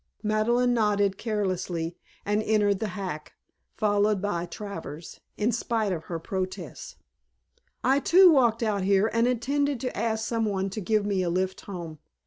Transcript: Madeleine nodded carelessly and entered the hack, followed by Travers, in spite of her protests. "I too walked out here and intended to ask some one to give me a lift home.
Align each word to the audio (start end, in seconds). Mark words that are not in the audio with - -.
Madeleine 0.23 0.73
nodded 0.73 1.19
carelessly 1.19 1.95
and 2.25 2.41
entered 2.41 2.79
the 2.79 2.87
hack, 2.97 3.33
followed 3.77 4.19
by 4.19 4.47
Travers, 4.47 5.19
in 5.37 5.51
spite 5.51 5.91
of 5.91 6.05
her 6.05 6.17
protests. 6.17 6.95
"I 7.83 7.99
too 7.99 8.31
walked 8.31 8.63
out 8.63 8.81
here 8.81 9.11
and 9.13 9.27
intended 9.27 9.79
to 9.81 9.95
ask 9.95 10.25
some 10.25 10.45
one 10.45 10.71
to 10.71 10.81
give 10.81 11.05
me 11.05 11.21
a 11.21 11.29
lift 11.29 11.61
home. 11.61 11.99